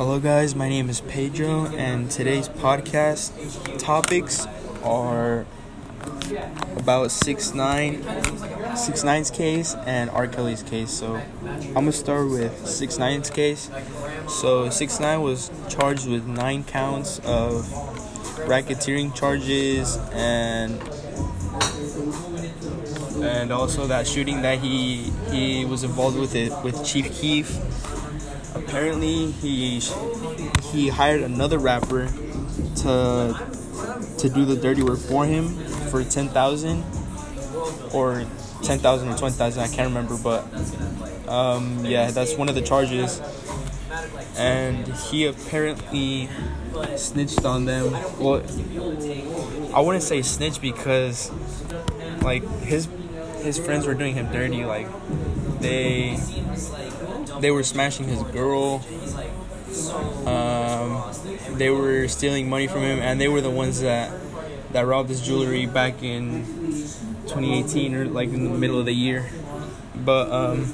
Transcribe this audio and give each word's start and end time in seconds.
Hello, 0.00 0.18
guys. 0.18 0.54
My 0.54 0.70
name 0.70 0.88
is 0.88 1.02
Pedro, 1.02 1.66
and 1.66 2.10
today's 2.10 2.48
podcast 2.48 3.78
topics 3.78 4.46
are 4.82 5.44
about 6.78 7.10
six 7.10 7.52
nine, 7.52 8.02
six 8.74 9.04
nine's 9.04 9.30
case 9.30 9.74
and 9.84 10.08
R. 10.08 10.26
Kelly's 10.26 10.62
case. 10.62 10.90
So 10.90 11.20
I'm 11.44 11.74
gonna 11.74 11.92
start 11.92 12.30
with 12.30 12.66
six 12.66 12.96
nine's 12.96 13.28
case. 13.28 13.70
So 14.26 14.70
six 14.70 15.00
nine 15.00 15.20
was 15.20 15.50
charged 15.68 16.08
with 16.08 16.26
nine 16.26 16.64
counts 16.64 17.18
of 17.18 17.66
racketeering 18.48 19.14
charges 19.14 19.98
and 20.14 20.80
and 23.22 23.52
also 23.52 23.86
that 23.88 24.06
shooting 24.06 24.40
that 24.40 24.60
he 24.60 25.12
he 25.30 25.66
was 25.66 25.84
involved 25.84 26.16
with 26.18 26.34
it 26.34 26.54
with 26.64 26.82
Chief 26.86 27.12
Keef. 27.20 27.58
Apparently, 28.54 29.30
he 29.30 29.80
he 30.72 30.88
hired 30.88 31.22
another 31.22 31.58
rapper 31.58 32.06
to 32.76 33.36
to 34.18 34.28
do 34.28 34.44
the 34.44 34.56
dirty 34.56 34.82
work 34.82 34.98
for 34.98 35.24
him 35.24 35.56
for 35.90 36.04
ten 36.04 36.28
thousand 36.28 36.84
or 37.92 38.24
ten 38.62 38.78
thousand 38.78 39.08
or 39.08 39.16
twenty 39.16 39.36
thousand. 39.36 39.62
I 39.62 39.68
can't 39.68 39.88
remember, 39.88 40.16
but 40.16 40.46
um, 41.28 41.84
yeah, 41.84 42.10
that's 42.10 42.36
one 42.36 42.48
of 42.48 42.54
the 42.54 42.62
charges. 42.62 43.20
And 44.36 44.86
he 44.86 45.26
apparently 45.26 46.28
snitched 46.96 47.44
on 47.44 47.64
them. 47.64 47.92
Well, 48.18 48.42
I 49.74 49.80
wouldn't 49.80 50.04
say 50.04 50.22
snitch 50.22 50.60
because 50.60 51.30
like 52.22 52.42
his 52.60 52.88
his 53.42 53.58
friends 53.58 53.86
were 53.86 53.94
doing 53.94 54.14
him 54.14 54.30
dirty. 54.32 54.64
Like 54.64 54.88
they 55.60 56.18
they 57.40 57.50
were 57.50 57.62
smashing 57.62 58.06
his 58.06 58.22
girl. 58.24 58.84
Um, 60.26 61.02
they 61.56 61.70
were 61.70 62.08
stealing 62.08 62.48
money 62.48 62.66
from 62.66 62.80
him, 62.82 62.98
and 62.98 63.20
they 63.20 63.28
were 63.28 63.40
the 63.40 63.50
ones 63.50 63.80
that 63.80 64.12
that 64.72 64.86
robbed 64.86 65.08
his 65.08 65.20
jewelry 65.20 65.66
back 65.66 66.02
in 66.02 66.44
2018 67.26 67.94
or 67.94 68.04
like 68.06 68.28
in 68.28 68.44
the 68.44 68.58
middle 68.58 68.78
of 68.78 68.86
the 68.86 68.94
year. 68.94 69.28
But 70.04 70.30
um, 70.30 70.64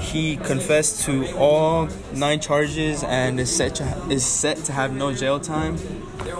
he 0.00 0.36
confessed 0.36 1.04
to 1.04 1.30
all 1.36 1.88
nine 2.12 2.40
charges 2.40 3.04
and 3.04 3.38
is 3.38 3.54
set 3.54 3.76
to, 3.76 3.84
is 4.10 4.24
set 4.24 4.58
to 4.64 4.72
have 4.72 4.92
no 4.92 5.12
jail 5.12 5.38
time. 5.38 5.76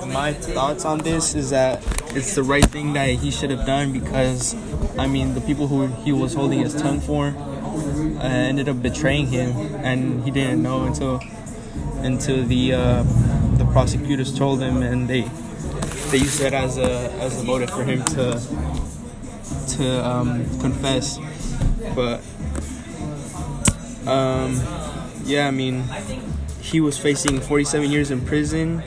My 0.07 0.33
thoughts 0.33 0.85
on 0.85 0.99
this 0.99 1.35
is 1.35 1.51
that 1.51 1.83
it's 2.17 2.35
the 2.35 2.43
right 2.43 2.65
thing 2.65 2.95
that 2.95 3.09
he 3.09 3.31
should 3.31 3.51
have 3.51 3.67
done 3.67 3.93
because, 3.93 4.55
I 4.99 5.07
mean, 5.07 5.35
the 5.35 5.41
people 5.41 5.67
who 5.67 5.87
he 6.03 6.13
was 6.13 6.35
holding 6.35 6.61
his 6.61 6.75
tongue 6.75 7.01
for 7.01 7.27
uh, 7.27 8.23
ended 8.23 8.69
up 8.69 8.81
betraying 8.81 9.27
him, 9.27 9.51
and 9.85 10.25
he 10.25 10.31
didn't 10.31 10.63
know 10.63 10.85
until 10.85 11.21
until 11.99 12.45
the 12.45 12.73
uh, 12.73 13.03
the 13.59 13.69
prosecutors 13.73 14.37
told 14.37 14.61
him, 14.61 14.83
and 14.83 15.09
they 15.09 15.23
they 16.11 16.19
used 16.19 16.41
that 16.41 16.55
as 16.55 16.79
a 16.79 17.13
as 17.21 17.41
a 17.41 17.45
motive 17.45 17.71
for 17.71 17.85
him 17.85 18.03
to 18.05 18.41
to 19.77 20.07
um, 20.07 20.45
confess. 20.61 21.19
But 21.95 22.21
um, 24.07 24.61
yeah, 25.25 25.49
I 25.49 25.51
mean, 25.51 25.85
he 26.61 26.81
was 26.81 26.99
facing 26.99 27.41
47 27.41 27.91
years 27.91 28.11
in 28.11 28.25
prison, 28.25 28.83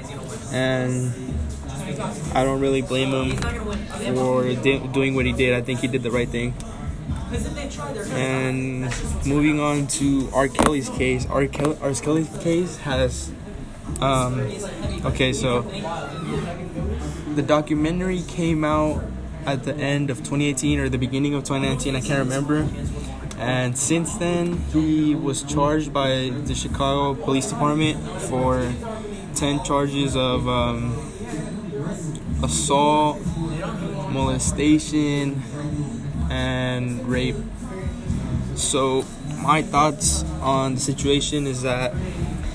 and 0.52 1.14
I 2.34 2.44
don't 2.44 2.60
really 2.60 2.82
blame 2.82 3.12
him 3.12 3.38
for 4.16 4.44
di- 4.54 4.86
doing 4.88 5.16
what 5.16 5.26
he 5.26 5.34
did. 5.34 5.54
I 5.54 5.62
think 5.62 5.80
he 5.80 5.88
did 5.88 6.04
the 6.04 6.12
right 6.12 6.28
thing. 6.28 6.54
And 8.12 8.84
moving 9.26 9.60
on 9.60 9.88
to 9.88 10.30
R. 10.34 10.48
Kelly's 10.48 10.90
case, 10.90 11.26
R. 11.26 11.48
Kelly, 11.48 11.78
R. 11.82 11.94
Kelly's 11.94 12.30
case 12.40 12.78
has, 12.78 13.32
um, 14.02 14.40
okay, 15.06 15.34
so 15.34 15.62
the 17.36 17.42
documentary 17.42 18.22
came 18.28 18.64
out 18.64 19.04
at 19.46 19.64
the 19.64 19.76
end 19.76 20.10
of 20.10 20.18
2018 20.20 20.80
or 20.80 20.90
the 20.90 20.98
beginning 20.98 21.34
of 21.34 21.44
2019. 21.44 21.96
I 21.96 22.02
can't 22.02 22.20
remember. 22.20 22.68
And 23.38 23.78
since 23.78 24.16
then, 24.18 24.58
he 24.74 25.14
was 25.14 25.44
charged 25.44 25.94
by 25.94 26.32
the 26.46 26.56
Chicago 26.56 27.14
Police 27.14 27.50
Department 27.50 28.04
for 28.22 28.74
10 29.38 29.64
charges 29.64 30.16
of 30.16 30.48
um, 30.48 30.98
assault, 32.44 33.22
molestation, 34.10 35.44
and 36.32 37.08
rape. 37.08 37.36
So, 38.56 39.06
my 39.44 39.62
thoughts 39.62 40.24
on 40.42 40.74
the 40.76 40.82
situation 40.82 41.46
is 41.46 41.62
that 41.62 41.94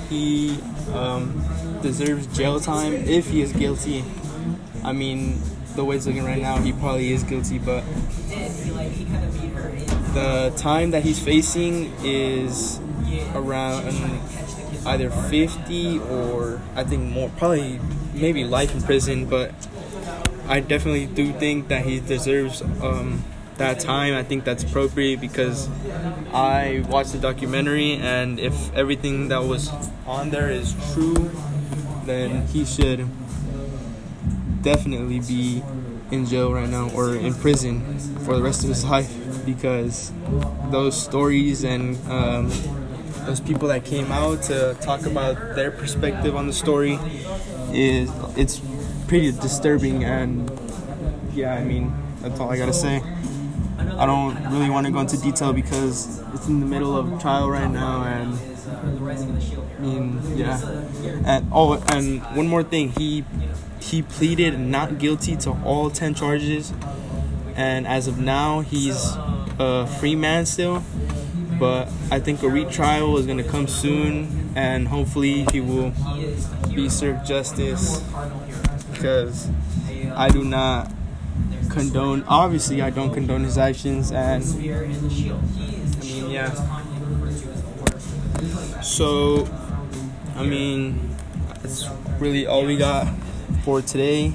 he 0.09 0.59
um, 0.93 1.45
deserves 1.83 2.27
jail 2.37 2.59
time 2.59 2.95
if 2.95 3.31
he 3.31 3.43
is 3.43 3.53
guilty. 3.53 4.05
I 4.83 4.93
mean, 4.93 5.41
the 5.77 5.85
way 5.85 5.97
it's 5.97 6.07
looking 6.07 6.25
right 6.25 6.43
now, 6.43 6.59
he 6.59 6.73
probably 6.73 7.13
is 7.13 7.23
guilty, 7.23 7.59
but 7.59 7.85
the 10.15 10.53
time 10.57 10.91
that 10.91 11.05
he's 11.05 11.21
facing 11.21 11.93
is 12.03 12.81
around 13.35 13.85
either 14.87 15.11
50 15.11 15.99
or 15.99 16.61
I 16.75 16.85
think 16.85 17.13
more, 17.13 17.31
probably 17.37 17.81
maybe 18.15 18.45
life 18.45 18.75
in 18.75 18.83
prison, 18.83 19.27
but 19.27 19.53
I 20.49 20.61
definitely 20.61 21.07
do 21.07 21.33
think 21.33 21.69
that 21.69 21.85
he 21.85 22.01
deserves 22.01 22.63
um, 22.63 23.25
that 23.59 23.81
time. 23.81 24.15
I 24.15 24.23
think 24.23 24.45
that's 24.45 24.65
appropriate 24.65 25.21
because 25.21 25.69
I 26.33 26.85
watched 26.89 27.13
the 27.13 27.19
documentary, 27.19 27.95
and 27.95 28.41
if 28.41 28.75
everything 28.75 29.29
that 29.29 29.45
was 29.45 29.71
on 30.07 30.31
there 30.31 30.51
is 30.51 30.75
true, 30.93 31.31
then 32.05 32.47
he 32.49 32.65
should 32.65 33.09
definitely 34.63 35.21
be 35.21 35.63
in 36.11 36.27
jail 36.27 36.53
right 36.53 36.69
now 36.69 36.91
or 36.91 37.17
in 37.17 37.35
prison 37.35 37.99
for 38.21 38.37
the 38.37 38.43
rest 38.43 38.63
of 38.63 38.69
his 38.69 38.85
life 38.85 39.11
because 39.47 40.13
those 40.71 41.01
stories 41.01 41.65
and 41.65 41.97
um, 42.11 42.51
those 43.27 43.41
people 43.41 43.69
that 43.69 43.85
came 43.85 44.11
out 44.13 44.43
to 44.43 44.77
talk 44.81 45.07
about 45.07 45.55
their 45.55 45.71
perspective 45.71 46.37
on 46.37 46.47
the 46.47 46.53
story 46.53 46.99
is 47.73 48.11
it's 48.37 48.61
pretty 49.07 49.33
disturbing 49.33 50.05
and 50.05 50.51
yeah 51.33 51.55
i 51.55 51.65
mean 51.65 51.93
that's 52.21 52.39
all 52.41 52.51
i 52.51 52.57
gotta 52.57 52.73
say. 52.73 53.03
I 53.99 54.07
don't 54.07 54.37
really 54.51 54.71
want 54.71 54.87
to 54.87 54.93
go 54.93 55.01
into 55.01 55.17
detail 55.19 55.53
because 55.53 56.23
it's 56.35 56.47
in 56.47 56.61
the 56.61 56.67
middle 56.67 56.97
of 56.97 57.21
trial 57.21 57.51
right 57.51 57.71
now 57.71 58.05
and 58.05 58.39
i 59.79 59.81
mean 59.81 60.21
yeah. 60.37 60.61
And 61.25 61.49
oh 61.53 61.83
and 61.89 62.23
one 62.37 62.47
more 62.47 62.63
thing 62.63 62.91
he 62.93 63.25
he 63.81 64.03
pleaded 64.03 64.59
not 64.59 64.99
guilty 64.99 65.37
to 65.37 65.51
all 65.65 65.91
10 65.91 66.15
charges. 66.15 66.73
And 67.55 67.87
as 67.87 68.07
of 68.07 68.19
now 68.19 68.61
he's 68.61 69.15
a 69.59 69.87
free 69.87 70.17
man 70.17 70.47
still 70.47 70.83
but 71.59 71.89
i 72.11 72.19
think 72.19 72.43
a 72.43 72.49
retrial 72.49 73.17
is 73.19 73.27
going 73.27 73.39
to 73.39 73.45
come 73.45 73.67
soon 73.67 74.53
and 74.57 74.89
hopefully 74.89 75.45
he 75.53 75.61
will 75.61 75.93
be 76.75 76.89
served 76.89 77.25
justice 77.27 78.01
because 78.93 79.49
i 80.15 80.29
do 80.29 80.45
not 80.45 80.93
condone 81.71 82.23
obviously 82.29 82.83
i 82.83 82.91
don't 82.91 83.13
condone 83.15 83.45
his 83.45 83.59
actions 83.59 84.13
and 84.13 84.45
i 84.45 84.57
mean 86.05 86.31
yeah 86.31 86.53
so 88.81 89.49
i 90.37 90.45
mean 90.45 91.17
that's 91.63 91.89
really 92.19 92.47
all 92.47 92.65
we 92.65 92.77
got 92.77 93.07
for 93.65 93.81
today. 93.83 94.33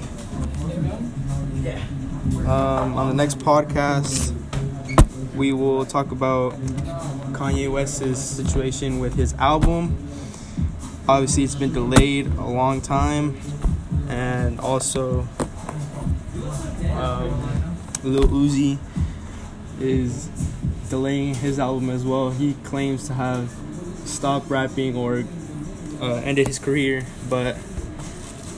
Um, 2.46 2.96
on 2.98 3.10
the 3.10 3.14
next 3.14 3.40
podcast, 3.40 4.34
we 5.38 5.54
will 5.54 5.86
talk 5.86 6.12
about 6.12 6.54
Kanye 7.34 7.72
West's 7.72 8.20
situation 8.20 9.00
with 9.00 9.14
his 9.16 9.34
album. 9.36 9.98
Obviously, 11.08 11.44
it's 11.44 11.56
been 11.56 11.72
delayed 11.72 12.28
a 12.28 12.46
long 12.46 12.82
time, 12.82 13.38
and 14.10 14.60
also 14.60 15.28
um, 16.92 17.70
Lil 18.04 18.28
Uzi 18.28 18.78
is 19.80 20.28
delaying 20.90 21.36
his 21.36 21.60
album 21.60 21.90
as 21.90 22.04
well. 22.04 22.32
He 22.32 22.54
claims 22.64 23.08
to 23.08 23.14
have 23.14 23.54
stopped 24.06 24.50
rapping 24.50 24.96
or 24.96 25.24
uh, 26.02 26.16
ended 26.16 26.48
his 26.48 26.60
career, 26.60 27.06
but 27.30 27.58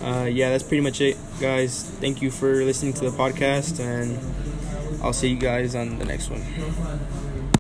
uh, 0.02 0.24
yeah, 0.32 0.50
that's 0.50 0.64
pretty 0.64 0.82
much 0.82 1.02
it, 1.02 1.18
guys. 1.40 1.84
Thank 1.84 2.22
you 2.22 2.32
for 2.32 2.64
listening 2.64 2.94
to 2.94 3.10
the 3.10 3.16
podcast, 3.16 3.80
and 3.80 4.18
I'll 5.02 5.14
see 5.14 5.30
you 5.30 5.38
guys 5.38 5.76
on 5.76 5.98
the 5.98 6.06
next 6.06 6.30
one. 6.30 6.42